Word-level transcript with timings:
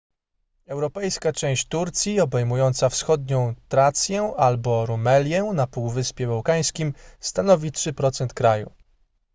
europejska 0.65 1.33
część 1.33 1.67
turcji 1.67 2.19
obejmująca 2.19 2.89
wschodnią 2.89 3.53
trację 3.69 4.33
albo 4.37 4.85
rumelię 4.85 5.43
na 5.43 5.67
półwyspie 5.67 6.27
bałkańskim 6.27 6.93
stanowi 7.19 7.71
3% 7.71 8.27
kraju 8.27 8.71